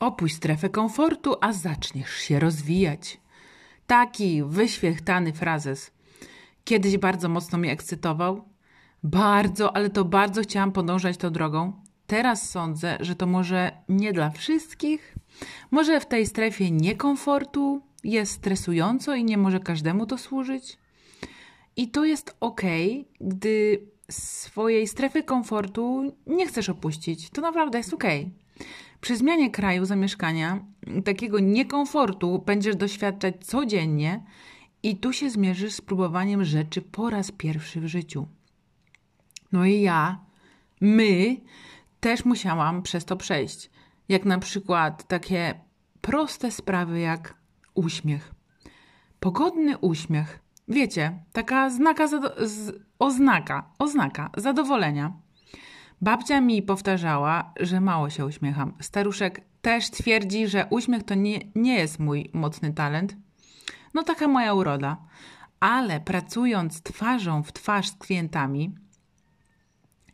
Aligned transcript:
Opuść 0.00 0.34
strefę 0.34 0.68
komfortu, 0.68 1.34
a 1.40 1.52
zaczniesz 1.52 2.14
się 2.14 2.38
rozwijać. 2.38 3.20
Taki 3.86 4.42
wyświechtany 4.42 5.32
frazes. 5.32 5.90
Kiedyś 6.64 6.98
bardzo 6.98 7.28
mocno 7.28 7.58
mnie 7.58 7.72
ekscytował. 7.72 8.44
Bardzo, 9.02 9.76
ale 9.76 9.90
to 9.90 10.04
bardzo 10.04 10.42
chciałam 10.42 10.72
podążać 10.72 11.16
tą 11.16 11.30
drogą. 11.30 11.72
Teraz 12.06 12.50
sądzę, 12.50 12.98
że 13.00 13.14
to 13.14 13.26
może 13.26 13.72
nie 13.88 14.12
dla 14.12 14.30
wszystkich. 14.30 15.14
Może 15.70 16.00
w 16.00 16.06
tej 16.06 16.26
strefie 16.26 16.70
niekomfortu 16.70 17.82
jest 18.04 18.32
stresująco 18.32 19.14
i 19.14 19.24
nie 19.24 19.38
może 19.38 19.60
każdemu 19.60 20.06
to 20.06 20.18
służyć. 20.18 20.78
I 21.76 21.88
to 21.88 22.04
jest 22.04 22.36
ok, 22.40 22.62
gdy 23.20 23.86
swojej 24.10 24.88
strefy 24.88 25.22
komfortu 25.22 26.16
nie 26.26 26.46
chcesz 26.46 26.68
opuścić. 26.68 27.30
To 27.30 27.40
naprawdę 27.40 27.78
jest 27.78 27.94
ok. 27.94 28.04
Przy 29.00 29.16
zmianie 29.16 29.50
kraju 29.50 29.84
zamieszkania 29.84 30.64
takiego 31.04 31.40
niekomfortu 31.40 32.42
będziesz 32.46 32.76
doświadczać 32.76 33.46
codziennie 33.46 34.24
i 34.82 34.96
tu 34.96 35.12
się 35.12 35.30
zmierzysz 35.30 35.72
z 35.72 35.80
próbowaniem 35.80 36.44
rzeczy 36.44 36.82
po 36.82 37.10
raz 37.10 37.30
pierwszy 37.32 37.80
w 37.80 37.86
życiu. 37.86 38.28
No 39.52 39.64
i 39.64 39.80
ja, 39.80 40.20
my 40.80 41.36
też 42.00 42.24
musiałam 42.24 42.82
przez 42.82 43.04
to 43.04 43.16
przejść. 43.16 43.70
Jak 44.08 44.24
na 44.24 44.38
przykład 44.38 45.08
takie 45.08 45.60
proste 46.00 46.50
sprawy 46.50 47.00
jak 47.00 47.34
uśmiech. 47.74 48.34
Pogodny 49.20 49.78
uśmiech. 49.78 50.40
Wiecie, 50.68 51.18
taka 51.32 51.70
znaka, 51.70 52.08
oznaka, 52.98 53.70
oznaka 53.78 54.30
zadowolenia. 54.36 55.12
Babcia 56.00 56.40
mi 56.40 56.62
powtarzała, 56.62 57.52
że 57.60 57.80
mało 57.80 58.10
się 58.10 58.26
uśmiecham. 58.26 58.72
Staruszek 58.80 59.40
też 59.62 59.90
twierdzi, 59.90 60.48
że 60.48 60.66
uśmiech 60.70 61.02
to 61.02 61.14
nie, 61.14 61.38
nie 61.54 61.74
jest 61.74 61.98
mój 61.98 62.30
mocny 62.32 62.72
talent. 62.72 63.16
No 63.94 64.02
taka 64.02 64.28
moja 64.28 64.54
uroda. 64.54 64.96
Ale 65.60 66.00
pracując 66.00 66.82
twarzą 66.82 67.42
w 67.42 67.52
twarz 67.52 67.88
z 67.88 67.96
klientami, 67.96 68.74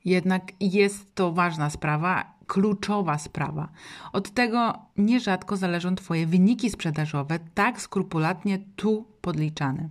jednak 0.05 0.53
jest 0.61 1.15
to 1.15 1.33
ważna 1.33 1.71
sprawa, 1.71 2.35
kluczowa 2.47 3.19
sprawa. 3.19 3.69
Od 4.13 4.31
tego 4.31 4.79
nierzadko 4.97 5.57
zależą 5.57 5.95
Twoje 5.95 6.27
wyniki 6.27 6.71
sprzedażowe, 6.71 7.39
tak 7.55 7.81
skrupulatnie 7.81 8.59
tu 8.77 9.07
podliczane. 9.21 9.89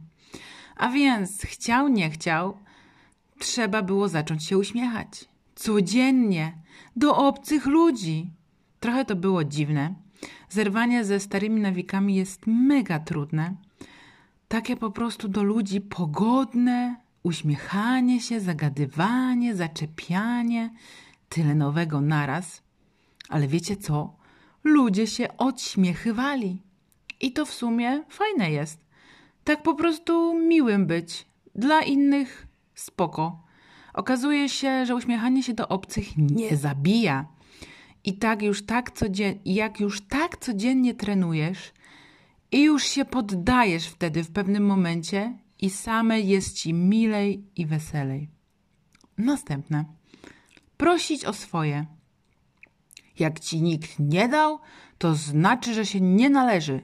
A 0.78 0.90
więc 0.90 1.42
chciał, 1.42 1.88
nie 1.88 2.10
chciał, 2.10 2.58
trzeba 3.40 3.82
było 3.82 4.08
zacząć 4.08 4.46
się 4.46 4.58
uśmiechać. 4.58 5.35
Codziennie, 5.56 6.54
do 6.96 7.18
obcych 7.18 7.66
ludzi. 7.66 8.32
Trochę 8.80 9.06
to 9.06 9.16
było 9.16 9.44
dziwne. 9.44 9.94
Zerwanie 10.50 11.06
ze 11.06 11.20
starymi 11.20 11.62
nawikami 11.62 12.16
jest 12.16 12.48
mega 12.48 13.00
trudne. 13.00 13.56
Takie 14.48 14.78
po 14.78 14.92
prostu 14.92 15.28
do 15.28 15.44
ludzi 15.44 15.82
pogodne, 15.82 16.96
uśmiechanie 17.24 18.22
się, 18.22 18.40
zagadywanie, 18.40 19.56
zaczepianie, 19.56 20.70
tyle 21.30 21.56
nowego 21.56 22.02
naraz. 22.02 22.64
Ale 23.30 23.48
wiecie 23.48 23.78
co? 23.78 24.16
Ludzie 24.64 25.08
się 25.08 25.38
odśmiechywali. 25.38 26.62
I 27.22 27.34
to 27.34 27.46
w 27.46 27.52
sumie 27.52 28.04
fajne 28.10 28.52
jest. 28.52 28.86
Tak 29.44 29.64
po 29.64 29.76
prostu 29.76 30.40
miłym 30.40 30.86
być. 30.86 31.26
Dla 31.56 31.82
innych 31.82 32.48
spoko. 32.76 33.45
Okazuje 33.96 34.50
się, 34.50 34.86
że 34.86 34.96
uśmiechanie 34.96 35.44
się 35.44 35.54
do 35.54 35.68
obcych 35.68 36.18
nie 36.18 36.58
zabija. 36.58 37.26
I 38.04 38.18
tak 38.18 38.42
już 38.42 38.66
tak 38.66 38.92
codziennie, 38.92 39.40
jak 39.46 39.80
już 39.80 40.02
tak 40.02 40.38
codziennie 40.38 40.94
trenujesz 40.94 41.74
i 42.52 42.64
już 42.64 42.84
się 42.84 43.06
poddajesz 43.06 43.88
wtedy 43.88 44.24
w 44.24 44.32
pewnym 44.32 44.66
momencie 44.66 45.38
i 45.60 45.70
same 45.70 46.20
jest 46.20 46.58
ci 46.58 46.74
milej 46.74 47.44
i 47.56 47.66
weselej. 47.66 48.30
Następne. 49.18 49.86
Prosić 50.78 51.26
o 51.26 51.34
swoje. 51.34 51.86
Jak 53.20 53.40
ci 53.40 53.62
nikt 53.62 54.00
nie 54.00 54.28
dał, 54.28 54.60
to 54.98 55.16
znaczy, 55.16 55.74
że 55.74 55.86
się 55.86 56.02
nie 56.02 56.30
należy. 56.30 56.82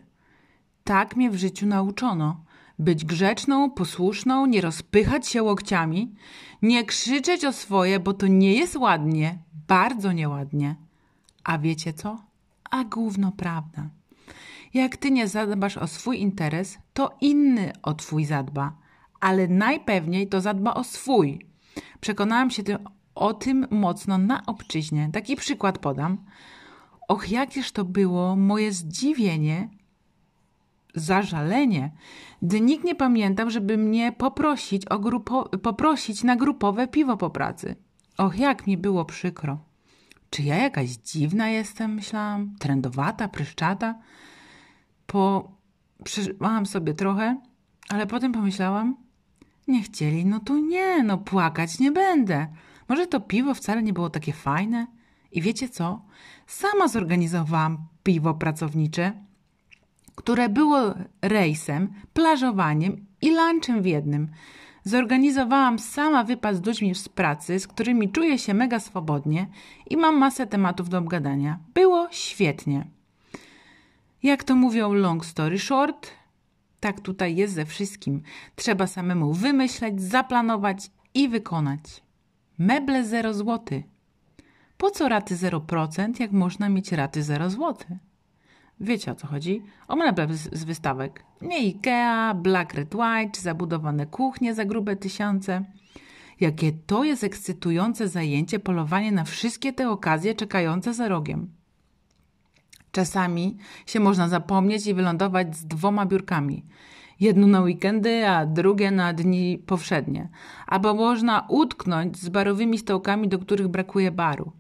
Tak 0.83 1.16
mnie 1.16 1.29
w 1.31 1.35
życiu 1.35 1.66
nauczono. 1.66 2.43
Być 2.81 3.05
grzeczną, 3.05 3.71
posłuszną, 3.71 4.45
nie 4.45 4.61
rozpychać 4.61 5.27
się 5.27 5.43
łokciami, 5.43 6.15
nie 6.61 6.85
krzyczeć 6.85 7.45
o 7.45 7.53
swoje, 7.53 7.99
bo 7.99 8.13
to 8.13 8.27
nie 8.27 8.53
jest 8.53 8.75
ładnie, 8.75 9.37
bardzo 9.67 10.11
nieładnie. 10.11 10.75
A 11.43 11.57
wiecie 11.57 11.93
co? 11.93 12.21
A 12.71 12.83
gówno 12.83 13.31
prawda. 13.31 13.89
Jak 14.73 14.97
ty 14.97 15.11
nie 15.11 15.27
zadbasz 15.27 15.77
o 15.77 15.87
swój 15.87 16.19
interes, 16.19 16.77
to 16.93 17.17
inny 17.21 17.73
o 17.83 17.93
twój 17.93 18.25
zadba, 18.25 18.75
ale 19.19 19.47
najpewniej 19.47 20.27
to 20.27 20.41
zadba 20.41 20.73
o 20.73 20.83
swój. 20.83 21.45
Przekonałam 21.99 22.49
się 22.49 22.63
tym, 22.63 22.77
o 23.15 23.33
tym 23.33 23.67
mocno 23.71 24.17
na 24.17 24.45
obczyźnie. 24.45 25.09
Taki 25.13 25.35
przykład 25.35 25.77
podam. 25.77 26.17
Och, 27.07 27.29
jakież 27.29 27.71
to 27.71 27.85
było 27.85 28.35
moje 28.35 28.71
zdziwienie, 28.71 29.69
zażalenie, 30.96 31.91
gdy 32.41 32.62
nikt 32.62 32.84
nie 32.84 32.96
pamiętał, 32.96 33.50
żeby 33.50 33.78
mnie 33.78 34.12
poprosić, 34.12 34.85
o 34.85 35.00
grupo, 35.00 35.50
poprosić 35.50 36.24
na 36.24 36.35
grupowe 36.35 36.88
piwo 36.88 37.18
po 37.18 37.29
pracy. 37.29 37.75
Och, 38.18 38.40
jak 38.40 38.68
mi 38.68 38.78
było 38.78 39.06
przykro. 39.06 39.59
Czy 40.29 40.44
ja 40.44 40.56
jakaś 40.56 40.90
dziwna 40.90 41.50
jestem, 41.50 41.94
myślałam, 41.94 42.56
trendowata, 42.59 43.28
pryszczata? 43.28 44.00
Po... 45.07 45.52
Przeżywałam 46.03 46.66
sobie 46.66 46.94
trochę, 46.94 47.41
ale 47.90 48.08
potem 48.08 48.31
pomyślałam, 48.31 48.96
nie 49.68 49.84
chcieli, 49.84 50.25
no 50.25 50.40
to 50.40 50.58
nie, 50.58 51.03
no 51.03 51.18
płakać 51.18 51.79
nie 51.79 51.91
będę. 51.91 52.47
Może 52.90 53.08
to 53.08 53.19
piwo 53.19 53.53
wcale 53.53 53.84
nie 53.84 53.94
było 53.94 54.09
takie 54.09 54.34
fajne? 54.34 54.88
I 55.31 55.41
wiecie 55.41 55.69
co? 55.69 56.06
Sama 56.47 56.88
zorganizowałam 56.88 57.78
piwo 58.03 58.34
pracownicze 58.34 59.13
które 60.21 60.49
było 60.49 60.93
rejsem, 61.21 61.93
plażowaniem 62.13 63.05
i 63.21 63.31
lunchem 63.31 63.81
w 63.81 63.85
jednym. 63.85 64.27
Zorganizowałam 64.83 65.79
sama 65.79 66.23
wypad 66.23 66.55
z 66.55 66.65
ludźmi 66.65 66.95
z 66.95 67.09
pracy, 67.09 67.59
z 67.59 67.67
którymi 67.67 68.11
czuję 68.11 68.37
się 68.37 68.53
mega 68.53 68.79
swobodnie 68.79 69.47
i 69.89 69.97
mam 69.97 70.17
masę 70.17 70.47
tematów 70.47 70.89
do 70.89 70.97
obgadania. 70.97 71.59
Było 71.73 72.07
świetnie. 72.11 72.87
Jak 74.23 74.43
to 74.43 74.55
mówią 74.55 74.93
long 74.93 75.25
story 75.25 75.59
short, 75.59 76.11
tak 76.79 76.99
tutaj 76.99 77.35
jest 77.35 77.53
ze 77.53 77.65
wszystkim. 77.65 78.21
Trzeba 78.55 78.87
samemu 78.87 79.33
wymyśleć, 79.33 80.01
zaplanować 80.01 80.91
i 81.13 81.29
wykonać. 81.29 82.03
Meble 82.57 83.05
0 83.05 83.33
zł. 83.33 83.83
Po 84.77 84.91
co 84.91 85.09
raty 85.09 85.35
0%, 85.35 86.19
jak 86.19 86.31
można 86.31 86.69
mieć 86.69 86.91
raty 86.91 87.23
0 87.23 87.49
zł? 87.49 87.75
Wiecie 88.81 89.11
o 89.11 89.15
co 89.15 89.27
chodzi? 89.27 89.63
O 89.87 89.95
meble 89.95 90.27
z, 90.33 90.63
wystawek. 90.63 91.23
Nie 91.41 91.59
Ikea, 91.59 92.33
Black 92.33 92.73
Red 92.73 92.95
White, 92.95 93.41
zabudowane 93.41 94.05
kuchnie 94.05 94.55
za 94.55 94.65
grube 94.65 94.95
tysiące. 94.95 95.65
Jakie 96.39 96.71
to 96.71 97.03
jest 97.03 97.23
ekscytujące 97.23 98.07
zajęcie 98.07 98.59
polowanie 98.59 99.11
na 99.11 99.23
wszystkie 99.23 99.73
te 99.73 99.89
okazje 99.89 100.35
czekające 100.35 100.93
za 100.93 101.07
rogiem. 101.07 101.49
Czasami 102.91 103.57
się 103.85 103.99
można 103.99 104.27
zapomnieć 104.27 104.87
i 104.87 104.93
wylądować 104.93 105.57
z 105.57 105.65
dwoma 105.65 106.05
biurkami. 106.05 106.65
Jedno 107.19 107.47
na 107.47 107.61
weekendy, 107.61 108.27
a 108.27 108.45
drugie 108.45 108.91
na 108.91 109.13
dni 109.13 109.57
powszednie. 109.57 110.29
Albo 110.67 110.93
można 110.93 111.45
utknąć 111.49 112.17
z 112.17 112.29
barowymi 112.29 112.77
stołkami, 112.77 113.27
do 113.27 113.39
których 113.39 113.67
brakuje 113.67 114.11
baru. 114.11 114.51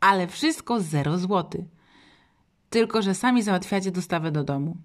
Ale 0.00 0.26
wszystko 0.26 0.80
zero 0.80 1.18
złotych 1.18 1.81
tylko 2.72 3.02
że 3.02 3.14
sami 3.14 3.42
załatwiacie 3.42 3.90
dostawę 3.90 4.30
do 4.30 4.44
domu. 4.44 4.76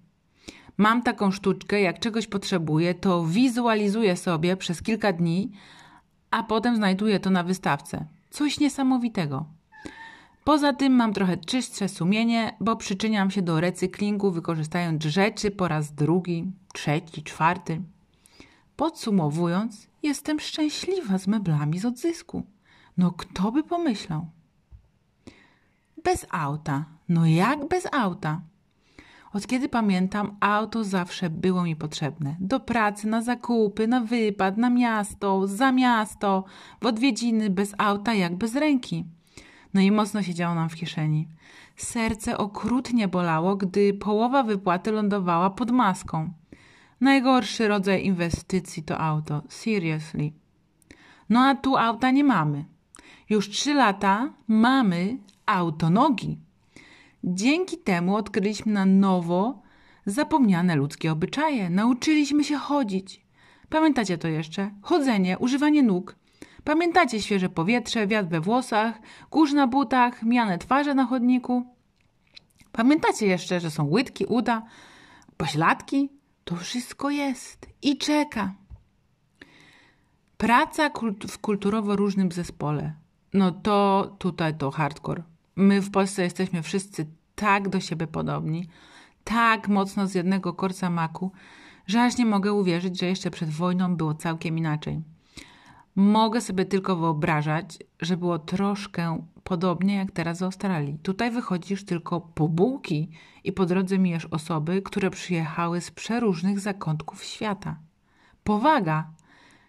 Mam 0.76 1.02
taką 1.02 1.30
sztuczkę, 1.30 1.80
jak 1.80 1.98
czegoś 1.98 2.26
potrzebuję, 2.26 2.94
to 2.94 3.24
wizualizuję 3.24 4.16
sobie 4.16 4.56
przez 4.56 4.82
kilka 4.82 5.12
dni, 5.12 5.52
a 6.30 6.42
potem 6.42 6.76
znajduję 6.76 7.20
to 7.20 7.30
na 7.30 7.44
wystawce. 7.44 8.06
Coś 8.30 8.60
niesamowitego. 8.60 9.46
Poza 10.44 10.72
tym 10.72 10.92
mam 10.92 11.12
trochę 11.12 11.36
czystsze 11.36 11.88
sumienie, 11.88 12.56
bo 12.60 12.76
przyczyniam 12.76 13.30
się 13.30 13.42
do 13.42 13.60
recyklingu, 13.60 14.30
wykorzystając 14.30 15.04
rzeczy 15.04 15.50
po 15.50 15.68
raz 15.68 15.92
drugi, 15.92 16.52
trzeci, 16.74 17.22
czwarty. 17.22 17.80
Podsumowując, 18.76 19.88
jestem 20.02 20.40
szczęśliwa 20.40 21.18
z 21.18 21.26
meblami 21.26 21.78
z 21.78 21.84
odzysku. 21.84 22.42
No 22.98 23.10
kto 23.10 23.52
by 23.52 23.62
pomyślał? 23.62 24.26
Bez 26.04 26.26
auta. 26.30 26.84
No 27.08 27.26
jak 27.26 27.68
bez 27.68 27.86
auta? 27.92 28.40
Od 29.32 29.46
kiedy 29.46 29.68
pamiętam, 29.68 30.36
auto 30.40 30.84
zawsze 30.84 31.30
było 31.30 31.62
mi 31.62 31.76
potrzebne. 31.76 32.36
Do 32.40 32.60
pracy, 32.60 33.08
na 33.08 33.22
zakupy, 33.22 33.88
na 33.88 34.00
wypad, 34.00 34.56
na 34.56 34.70
miasto, 34.70 35.46
za 35.46 35.72
miasto, 35.72 36.44
w 36.82 36.86
odwiedziny 36.86 37.50
bez 37.50 37.74
auta 37.78 38.14
jak 38.14 38.36
bez 38.36 38.54
ręki. 38.54 39.04
No 39.74 39.80
i 39.80 39.90
mocno 39.90 40.22
siedziało 40.22 40.54
nam 40.54 40.68
w 40.68 40.74
kieszeni. 40.74 41.28
Serce 41.76 42.38
okrutnie 42.38 43.08
bolało, 43.08 43.56
gdy 43.56 43.94
połowa 43.94 44.42
wypłaty 44.42 44.92
lądowała 44.92 45.50
pod 45.50 45.70
maską. 45.70 46.32
Najgorszy 47.00 47.68
rodzaj 47.68 48.04
inwestycji 48.04 48.82
to 48.82 48.98
auto. 48.98 49.42
Seriously. 49.48 50.32
No 51.30 51.40
a 51.40 51.54
tu 51.54 51.76
auta 51.76 52.10
nie 52.10 52.24
mamy. 52.24 52.64
Już 53.30 53.48
trzy 53.50 53.74
lata 53.74 54.32
mamy 54.48 55.18
autonogi. 55.46 56.38
Dzięki 57.24 57.78
temu 57.78 58.16
odkryliśmy 58.16 58.72
na 58.72 58.86
nowo 58.86 59.62
zapomniane 60.06 60.76
ludzkie 60.76 61.12
obyczaje. 61.12 61.70
Nauczyliśmy 61.70 62.44
się 62.44 62.56
chodzić. 62.56 63.26
Pamiętacie 63.68 64.18
to 64.18 64.28
jeszcze? 64.28 64.70
Chodzenie, 64.82 65.38
używanie 65.38 65.82
nóg. 65.82 66.16
Pamiętacie 66.64 67.22
świeże 67.22 67.48
powietrze, 67.48 68.06
wiatr 68.06 68.28
we 68.28 68.40
włosach, 68.40 69.00
kurz 69.30 69.52
na 69.52 69.66
butach, 69.66 70.22
miane 70.22 70.58
twarze 70.58 70.94
na 70.94 71.06
chodniku? 71.06 71.66
Pamiętacie 72.72 73.26
jeszcze, 73.26 73.60
że 73.60 73.70
są 73.70 73.84
łydki, 73.84 74.24
uda, 74.24 74.62
pośladki? 75.36 76.08
To 76.44 76.56
wszystko 76.56 77.10
jest 77.10 77.66
i 77.82 77.98
czeka. 77.98 78.54
Praca 80.38 80.90
w 81.28 81.38
kulturowo 81.38 81.96
różnym 81.96 82.32
zespole. 82.32 82.92
No 83.32 83.52
to 83.52 84.06
tutaj 84.18 84.54
to 84.54 84.70
hardcore. 84.70 85.22
My 85.56 85.80
w 85.80 85.90
Polsce 85.90 86.22
jesteśmy 86.22 86.62
wszyscy 86.62 87.06
tak 87.34 87.68
do 87.68 87.80
siebie 87.80 88.06
podobni, 88.06 88.68
tak 89.24 89.68
mocno 89.68 90.06
z 90.06 90.14
jednego 90.14 90.52
korca 90.52 90.90
maku, 90.90 91.32
że 91.86 92.02
aż 92.02 92.18
nie 92.18 92.26
mogę 92.26 92.52
uwierzyć, 92.52 93.00
że 93.00 93.06
jeszcze 93.06 93.30
przed 93.30 93.50
wojną 93.50 93.96
było 93.96 94.14
całkiem 94.14 94.58
inaczej. 94.58 95.00
Mogę 95.96 96.40
sobie 96.40 96.64
tylko 96.64 96.96
wyobrażać, 96.96 97.78
że 98.00 98.16
było 98.16 98.38
troszkę 98.38 99.22
podobnie 99.44 99.94
jak 99.94 100.12
teraz 100.12 100.38
w 100.38 100.42
Australii. 100.42 100.98
Tutaj 101.02 101.30
wychodzisz 101.30 101.84
tylko 101.84 102.20
po 102.20 102.48
bułki 102.48 103.10
i 103.44 103.52
po 103.52 103.66
drodze 103.66 103.98
mijesz 103.98 104.24
osoby, 104.24 104.82
które 104.82 105.10
przyjechały 105.10 105.80
z 105.80 105.90
przeróżnych 105.90 106.60
zakątków 106.60 107.24
świata. 107.24 107.78
Powaga! 108.44 109.10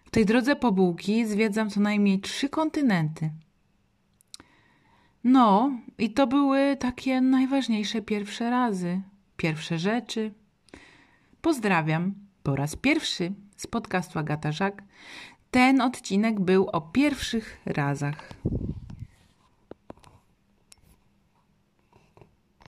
W 0.04 0.10
tej 0.10 0.26
drodze 0.26 0.56
po 0.56 0.72
bułki 0.72 1.26
zwiedzam 1.26 1.70
co 1.70 1.80
najmniej 1.80 2.20
trzy 2.20 2.48
kontynenty. 2.48 3.30
No, 5.24 5.70
i 5.98 6.10
to 6.10 6.26
były 6.26 6.76
takie 6.76 7.20
najważniejsze 7.20 8.02
pierwsze 8.02 8.50
razy, 8.50 9.00
pierwsze 9.36 9.78
rzeczy. 9.78 10.34
Pozdrawiam 11.40 12.14
po 12.42 12.56
raz 12.56 12.76
pierwszy 12.76 13.32
z 13.56 13.66
podcastu 13.66 14.18
Agata 14.18 14.52
Żak. 14.52 14.82
Ten 15.50 15.80
odcinek 15.80 16.40
był 16.40 16.68
o 16.68 16.80
pierwszych 16.80 17.60
razach. 17.66 18.32